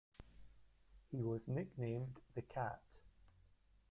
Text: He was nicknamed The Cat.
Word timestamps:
He 1.11 1.21
was 1.21 1.47
nicknamed 1.47 2.21
The 2.33 2.41
Cat. 2.41 2.81